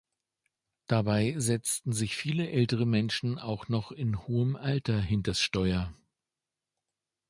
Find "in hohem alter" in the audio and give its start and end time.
3.91-4.99